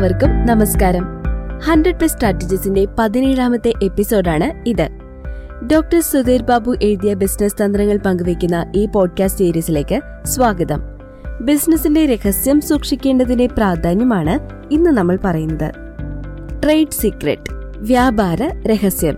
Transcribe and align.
എല്ലാവർക്കും 0.00 0.46
നമസ്കാരം. 0.46 1.06
Hundred 1.58 1.96
plus 1.96 2.12
സ്ട്രാറ്റജീസിന്റെ 2.12 2.86
പതിനേഴാമത്തെ 2.98 3.72
എപ്പിസോഡാണ് 3.82 4.68
ഇത്. 4.68 4.88
ഡോക്ടർ 5.66 6.00
സുധീർ 6.00 6.42
ബാബു 6.42 6.76
എഴുതിയ 6.82 7.14
ബിസിനസ് 7.14 7.64
തന്ത്രങ്ങൾ 7.64 7.96
പങ്കുവയ്ക്കുന്ന 7.96 8.72
ഈ 8.76 8.86
പോഡ്കാസ്റ്റ് 8.86 9.38
സീരീസിലേക്ക് 9.38 10.00
സ്വാഗതം. 10.24 10.80
ബിസിനസിന്റെ 11.40 12.06
രഹസ്യം 12.06 12.60
സൂക്ഷിക്കേണ്ടതിന്റെ 12.60 13.46
പ്രാധാന്യമാണ് 13.46 14.38
ഇന്ന് 14.70 14.90
നമ്മൾ 14.90 15.18
പറയുന്നത്. 15.24 15.72
ട്രേഡ് 16.64 16.92
സീക്രട്ട് 16.92 17.50
വ്യാപാര 17.76 18.42
രഹസ്യം. 18.42 19.16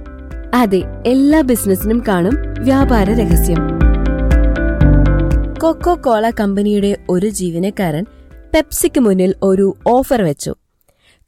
അതെ 0.54 0.82
എല്ലാ 1.06 1.40
ബിസിനസിനും 1.40 2.02
കാണും 2.08 2.34
വ്യാപാര 2.60 3.10
രഹസ്യം. 3.10 3.78
കൊക്കോ 5.60 5.94
കോള 5.94 6.30
കമ്പനിയുടെ 6.30 6.96
ഒരു 7.08 7.28
ജീവനക്കാരൻ 7.28 8.04
പെപ്സിക്ക് 8.54 9.00
മുന്നിൽ 9.00 9.34
ഒരു 9.42 9.76
ഓഫർ 9.86 10.22
വെച്ചു. 10.22 10.54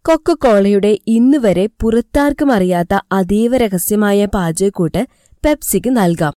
കൊക്കോ 0.05 0.35
കോളയുടെ 0.35 0.99
ഇന്നുവരെ 1.07 1.69
പുറത്താർക്കും 1.81 2.53
അറിയാത്ത 2.53 2.95
അതീവ 3.13 3.57
രഹസ്യമായ 3.57 4.25
പാചകക്കൂട്ട് 4.25 5.07
പെപ്സിക്ക് 5.45 5.91
നൽകാം. 5.91 6.33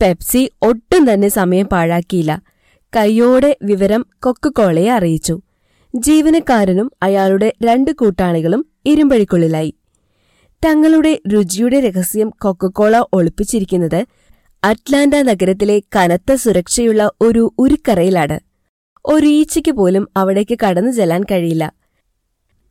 പെപ്സി 0.00 0.50
ഒട്ടും 0.62 1.12
തന്നെ 1.12 1.28
സമയം 1.28 1.66
പാഴാക്കിയില്ല. 1.66 2.42
കൈയോടെ 2.92 3.56
വിവരം 3.62 4.06
കൊക്കക്കോളയെ 4.22 4.90
അറിയിച്ചു. 4.90 5.40
ജീവനക്കാരനും 5.94 6.90
അയാളുടെ 7.02 7.52
രണ്ട് 7.64 7.90
കൂട്ടാളികളും 7.90 8.66
ഇരുമ്പഴിക്കുള്ളിലായി. 8.86 9.74
തങ്ങളുടെ 10.64 11.20
രുചിയുടെ 11.28 11.80
രഹസ്യം 11.80 12.30
കൊക്കക്കോള 12.42 13.04
ഒളിപ്പിച്ചിരിക്കുന്നത് 13.12 14.06
അറ്റ്ലാന്റ 14.64 15.14
നഗരത്തിലെ 15.14 15.82
കനത്ത 15.96 16.34
സുരക്ഷയുള്ള 16.34 17.10
ഒരു 17.20 17.54
ഉരുക്കറയിലാണ് 17.58 18.40
ഒരീച്ചയ്ക്ക് 19.04 19.70
പോലും 19.70 20.08
അവിടേക്ക് 20.16 20.58
കടന്നു 20.64 20.92
ചെല്ലാൻ 20.92 21.24
കഴിയില്ല. 21.30 21.83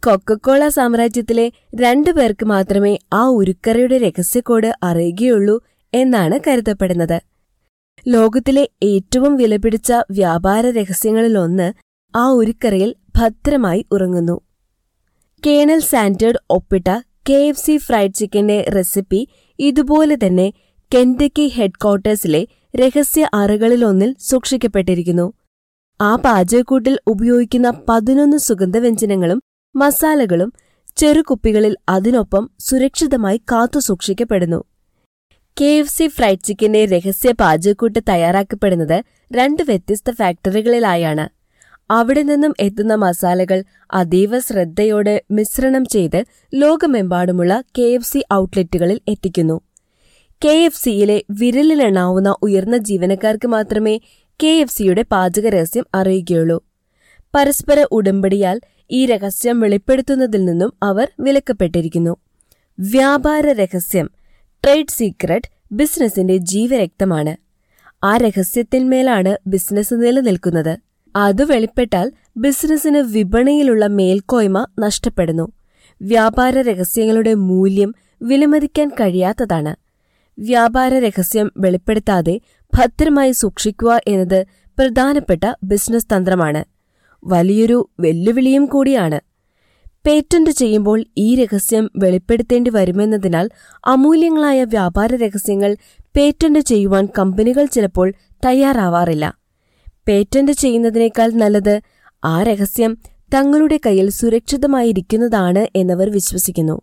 കൊക്കക്കോള 0.06 0.68
സാമ്രാജ്യത്തിലെ 0.68 1.52
രണ്ടു 1.76 2.12
പേർക്ക് 2.12 2.46
മാത്രമേ 2.46 3.00
ആ 3.14 3.28
ഉരുക്കറയുടെ 3.28 3.98
രഹസ്യക്കോട് 3.98 4.68
അറിയുകയുള്ളൂ 4.84 5.56
എന്നാണ് 5.94 6.40
കരുതപ്പെടുന്നത്. 6.48 7.22
ലോകത്തിലെ 8.08 8.70
ഏറ്റവും 8.84 9.36
വിലപിടിച്ച 9.36 9.94
വ്യാപാര 10.12 10.66
രഹസ്യങ്ങളിലൊന്ന് 10.70 11.68
ആ 12.14 12.26
ഉരുക്കറയിൽ 12.30 12.96
ഭദ്രമായി 13.16 13.86
ഉറങ്ങുന്നു. 13.92 14.36
കേണൽ 15.44 15.80
സാൻഡേർഡ് 15.80 16.42
ഒപ്പിട്ട 16.50 16.90
കെ 17.30 17.40
എഫ് 17.48 17.64
സി 17.66 17.78
ഫ്രൈഡ് 17.78 18.14
ചിക്കന്റെ 18.14 18.66
റെസിപ്പി 18.76 19.22
ഇതുപോലെ 19.60 20.16
തന്നെ 20.16 20.48
കെൻഡക്കി 20.92 21.48
ഹെഡ്ക്വാർട്ടേഴ്സിലെ 21.48 22.48
രഹസ്യ 22.76 23.30
അറകളിലൊന്നിൽ 23.34 24.16
സൂക്ഷിക്കപ്പെട്ടിരിക്കുന്നു. 24.20 25.34
ആ 26.02 26.16
പാചകക്കൂട്ടിൽ 26.16 27.00
ഉപയോഗിക്കുന്ന 27.08 27.70
പതിനൊന്ന് 27.90 28.38
സുഗന്ധവ്യഞ്ജനങ്ങളും 28.38 29.40
മസാലകളും 29.76 30.54
ചെറുകുപ്പികളിൽ 30.98 31.78
അതിനൊപ്പം 31.90 32.50
സുരക്ഷിതമായി 32.60 33.38
കാത്തുസൂക്ഷിക്കപ്പെടുന്നു 33.38 34.64
കെ 35.58 35.66
എഫ് 35.66 35.90
സി 35.90 36.08
ഫ്രൈഡ് 36.08 36.44
ചിക്കന്റെ 36.44 36.86
രഹസ്യ 36.86 37.32
പാചകക്കൂട്ട് 37.32 38.00
തയ്യാറാക്കപ്പെടുന്നത് 38.10 39.04
രണ്ട് 39.34 39.64
വ്യത്യസ്ത 39.64 40.12
ഫാക്ടറികളിലായാണ്. 40.12 41.26
അവിടെ 41.92 42.24
നിന്നും 42.24 42.54
എത്തുന്ന 42.60 42.96
മസാലകൾ 42.96 43.64
അതീവ 43.94 44.40
ശ്രദ്ധയോടെ 44.40 45.22
മിശ്രണം 45.32 45.86
ചെയ്ത് 45.86 46.26
ലോകമെമ്പാടുമുള്ള 46.54 47.64
കെ 47.78 47.82
എഫ് 47.82 48.06
സി 48.06 48.24
ഔട്ട്ലെറ്റുകളിൽ 48.34 49.02
എത്തിക്കുന്നു. 49.08 49.62
കെ 50.42 50.56
എഫ് 50.66 50.82
സിയിലെ 50.84 51.24
വിരലിലെണ്ണാവുന്ന 51.32 52.36
ഉയർന്ന 52.42 52.78
ജീവനക്കാർക്ക് 52.78 53.48
മാത്രമേ 53.48 53.98
കെ 54.44 54.48
എഫ് 54.48 54.76
സിയുടെ 54.78 55.02
പാചക 55.12 55.48
രഹസ്യം 55.48 55.86
അറിയുകയുള്ളൂ. 55.96 56.64
പരസ്പര 57.34 57.86
ഉടമ്പടിയാൽ 57.92 58.62
ഈ 58.92 59.06
രഹസ്യം 59.06 59.60
വെളിപ്പെടുത്തുന്നതിൽ 59.60 60.46
നിന്നും 60.46 60.74
അവർ 60.84 61.12
വിലക്കപ്പെട്ടിരിക്കുന്നു. 61.20 62.18
വ്യാപാര 62.80 63.52
രഹസ്യം 63.52 64.10
ട്രേഡ് 64.64 64.92
സീക്രട്ട് 64.92 65.48
ബിസിനസിന്റെ 65.72 66.38
ജീവരക്തമാണ്. 66.38 67.36
ആ 68.04 68.18
രഹസ്യത്തിന്മേലാണ് 68.18 69.38
ബിസിനസ് 69.48 69.94
നിലനിൽക്കുന്നത്. 69.94 70.80
അത് 71.16 71.44
വെളിപ്പെട്ടാൽ 71.44 72.12
ബിസിനസിന് 72.38 72.98
വിപണിയിലുള്ള 72.98 73.88
മേൽക്കോയ്മ 73.88 74.68
നഷ്ടപ്പെടുന്നു. 74.80 75.52
വ്യാപാര 76.02 76.62
രഹസ്യങ്ങളുടെ 76.62 77.34
മൂല്യം 77.34 77.96
വിലമതിക്കാൻ 78.22 78.90
കഴിയാത്തതാണ്. 78.90 79.76
വ്യാപാര 80.40 80.94
രഹസ്യം 80.94 81.52
വെളിപ്പെടുത്താതെ 81.58 82.42
ഭദ്രമായി 82.74 83.32
സൂക്ഷിക്കുക 83.32 84.02
എന്നത് 84.08 84.46
പ്രധാനപ്പെട്ട 84.54 85.54
ബിസിനസ് 85.64 86.08
തന്ത്രമാണ്. 86.16 86.73
വലിയൊരു 87.24 87.90
വെല്ലുവിളിയും 88.00 88.66
കൂടിയാണ്. 88.66 89.20
പേറ്റന്റ് 90.06 90.50
ചെയ്യുമ്പോൾ 90.50 91.06
ഈ 91.18 91.36
രഹസ്യം 91.36 91.92
വെളിപ്പെടുത്തേണ്ടി 91.96 92.72
വരുമെന്നതിനാൽ 92.72 93.50
അമൂല്യങ്ങളായ 93.86 94.64
വ്യാപാര 94.64 95.16
രഹസ്യങ്ങൾ 95.16 95.78
പേറ്റന്റ് 96.16 96.60
ചെയ്യുവാൻ 96.60 97.08
കമ്പനികൾ 97.18 97.66
ചിലപ്പോൾ 97.66 98.14
തയ്യാറാവാറില്ല. 98.46 99.38
പേറ്റന്റ് 100.08 100.52
ചെയ്യുന്നതിനേക്കാൾ 100.52 101.32
നല്ലത് 101.32 101.82
ആ 102.26 102.44
രഹസ്യം 102.44 102.98
തങ്ങളുടെ 103.34 103.80
കയ്യിൽ 103.86 104.10
സുരക്ഷിതമായിരിക്കുന്നതാണ് 104.10 105.68
എന്നവർ 105.76 106.10
വിശ്വസിക്കുന്നു. 106.10 106.82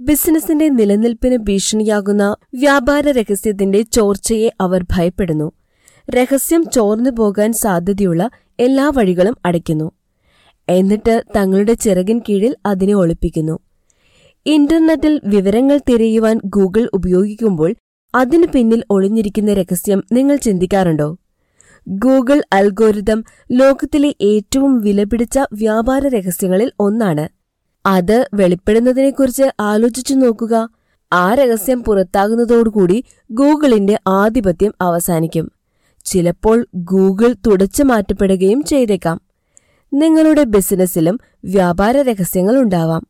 ബിസിനസിന്റെ 0.00 0.68
നിലനിൽപ്പിന് 0.68 1.36
ഭീഷണിയാകുന്ന 1.36 2.36
വ്യാപാര 2.54 3.10
രഹസ്യത്തിന്റെ 3.10 3.82
ചോർച്ചയെ 3.82 4.50
അവർ 4.60 4.82
ഭയപ്പെടുന്നു. 4.82 5.52
രഹസ്യം 6.10 6.64
ചോർന്നു 6.70 7.10
പോകാൻ 7.10 7.52
സാധ്യതയുള്ള 7.52 8.30
എല്ലാ 8.60 8.92
വഴികളും 8.96 9.36
അടയ്ക്കുന്നു. 9.44 9.92
എന്നിട്ട് 10.68 11.24
തങ്ങളുടെ 11.36 11.72
ചിറകിൻ 11.72 12.20
കീഴിൽ 12.28 12.56
അതിനെ 12.66 12.94
ഒളിപ്പിക്കുന്നു. 12.94 13.58
ഇന്റർനെറ്റിൽ 14.46 15.20
വിവരങ്ങൾ 15.24 15.80
തിരയുവാൻ 15.88 16.40
ഗൂഗിൾ 16.44 16.88
ഉപയോഗിക്കുമ്പോൾ 16.92 17.74
അതിനു 18.14 18.46
പിന്നിൽ 18.54 18.84
ഒളിഞ്ഞിരിക്കുന്ന 18.90 19.52
രഹസ്യം 19.52 20.04
നിങ്ങൾ 20.12 20.36
ചിന്തിക്കാറുണ്ടോ? 20.36 21.16
ഗൂഗിൾ 21.88 22.42
അൽഗോരിതം 22.52 23.24
ലോകത്തിലെ 23.52 24.14
ഏറ്റവും 24.20 24.80
വിലപിടിച്ച 24.80 25.38
വ്യാപാര 25.52 26.08
രഹസ്യങ്ങളിൽ 26.08 26.72
ഒന്നാണ്. 26.80 27.28
അത് 27.86 28.28
വെളിപ്പെടുന്നതിനെക്കുറിച്ച് 28.34 29.42
ആലോചിച്ചു 29.60 30.14
നോക്കുക. 30.14 30.68
ആ 31.12 31.34
രഹസ്യം 31.34 31.84
പുറത്താകുന്നതോടുകൂടി 31.84 33.04
ഗൂഗിളിന്റെ 33.32 33.98
ആധിപത്യം 34.08 34.74
അവസാനിക്കും. 34.80 35.52
ചിലപ്പോൾ 36.04 36.66
ഗൂഗിൾ 36.74 37.34
തുടച്ചു 37.46 37.82
മാറ്റപ്പെടുകയും 37.82 38.62
ചെയ്തേക്കാം. 38.62 39.20
നിങ്ങളുടെ 39.94 40.44
ബിസിനസ്സിലും 40.44 41.20
വ്യാപാര 41.44 42.02
രഹസ്യങ്ങൾ 42.02 42.58
ഉണ്ടാവാം. 42.58 43.06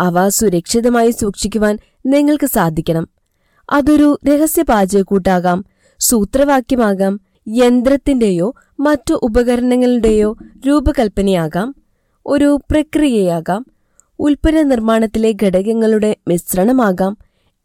അവ 0.00 0.28
സുരക്ഷിതമായി 0.28 1.10
സൂക്ഷിക്കുവാൻ 1.10 1.78
നിങ്ങൾക്ക് 2.06 2.46
സാധിക്കണം. 2.46 3.08
അതൊരു 3.70 4.18
രഹസ്യ 4.26 4.62
പാചകക്കൂട്ടാകാം 4.62 5.64
സൂത്രവാക്യമാകാം 6.00 7.20
യന്ത്രത്തിന്റെയോ 7.48 8.54
മറ്റു 8.80 9.14
ഉപകരണങ്ങളുടെയോ 9.22 10.36
രൂപകൽപ്പനയാകാം 10.66 11.74
ഒരു 12.26 12.60
പ്രക്രിയയാകാം 12.70 13.66
ഉൽപ്പന്ന 14.18 14.62
നിർമ്മാണത്തിലെ 14.62 15.34
ഘടകങ്ങളുടെ 15.42 16.16
മിശ്രണമാകാം 16.28 17.18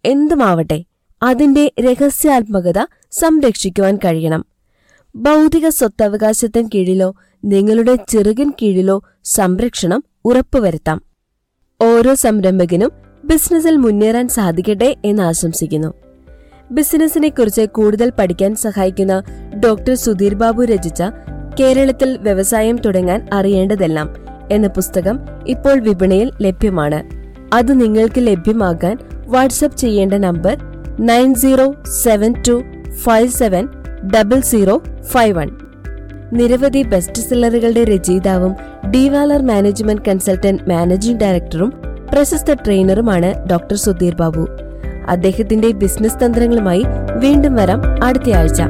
എന്തുമാവട്ടെ 0.05 0.83
അതിന്റെ 1.23 1.71
രഹസ്യാത്മകത 1.79 2.85
സംരക്ഷിക്കുവാൻ 3.11 3.97
കഴിയണം. 3.97 4.52
ഭൗതിക 5.15 5.69
സ്വത്തവകാശത്തിന് 5.69 6.69
കീഴിലോ 6.75 7.15
നിങ്ങളുടെ 7.45 7.95
ചെറുകിൻ 7.95 8.53
കീഴിലോ 8.61 9.03
സംരക്ഷണം 9.23 10.03
ഉറപ്പുവരുത്താം. 10.25 11.01
ഓരോ 11.81 12.13
സംരംഭകനും 12.13 12.91
ബിസിനസ്സിൽ 13.25 13.75
മുന്നേറാൻ 13.75 14.27
സാധിക്കട്ടെ 14.27 14.95
എന്ന് 15.05 15.23
ആശംസിക്കുന്നു. 15.23 15.93
ബിസിനസിനെ 16.71 17.29
കുറിച്ച് 17.29 17.61
കൂടുതൽ 17.61 18.11
പഠിക്കാൻ 18.19 18.55
സഹായിക്കുന്ന 18.55 19.23
ഡോക്ടർ 19.65 19.93
സുധീർ 19.93 20.33
ബാബു 20.33 20.63
രചിച്ച 20.63 21.03
കേരളത്തിൽ 21.59 22.17
വ്യവസായം 22.17 22.77
തുടങ്ങാൻ 22.77 23.27
അറിയേണ്ടതെല്ലാം 23.33 24.15
എന്ന 24.51 24.67
പുസ്തകം 24.67 25.19
ഇപ്പോൾ 25.47 25.79
വിപണിയിൽ 25.79 26.31
ലഭ്യമാണ്. 26.41 27.03
അത് 27.55 27.81
നിങ്ങൾക്ക് 27.81 28.27
ലഭ്യമാകാൻ 28.27 28.97
വാട്സപ്പ് 29.27 29.77
ചെയ്യേണ്ട 29.77 30.13
number 30.13 30.57
nine 30.99 31.35
zero 31.35 31.75
seven 32.03 32.33
two 32.47 32.63
five 32.93 33.29
seven 33.29 33.67
double 34.07 34.41
zero 34.41 34.83
five 35.01 35.37
one 35.37 35.49
നിരവധി 36.33 36.83
ബെസ്റ്റ് 36.83 37.21
സെല്ലറുകളുടെ 37.21 37.83
രചയിതാവും 37.83 38.55
ഡിവാലർ 38.91 39.41
മാനേജ്മെന്റ് 39.41 40.01
കൺസൾട്ടന്റ് 40.07 40.69
മാനേജിംഗ് 40.69 41.19
ഡയറക്ടറും 41.19 41.73
പ്രശസ്ത 42.11 42.53
ട്രെയിനറുമാണ് 42.53 43.49
ഡോക്ടർ 43.49 43.75
സുധീർ 43.75 44.15
ബാബു. 44.15 44.47
അദ്ദേഹത്തിന്റെ 45.07 45.67
ബിസിനസ് 45.67 46.25
തന്ത്രങ്ങളുമായി 46.25 46.83
വീണ്ടും 47.17 47.55
വരാം 47.55 48.03
അടുത്തയാഴ്ച. 48.03 48.61